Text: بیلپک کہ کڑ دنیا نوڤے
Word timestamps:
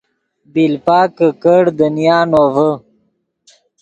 بیلپک 0.53 1.09
کہ 1.17 1.27
کڑ 1.43 1.63
دنیا 1.79 2.17
نوڤے 2.29 2.69